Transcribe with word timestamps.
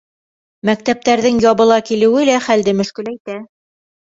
Мәктәптәрҙең 0.69 1.37
ябыла 1.45 1.77
килеүе 1.91 2.27
лә 2.31 2.41
хәлде 2.49 2.77
мөшкөләйтә. 2.81 3.41